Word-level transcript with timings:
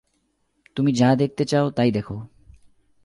তুমি 0.75 0.91
যা 0.91 1.09
দেখতে 1.15 1.43
চাও 1.45 1.67
তাই 1.69 1.89
দেখো। 1.91 2.17